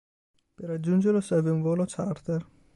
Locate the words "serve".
1.21-1.51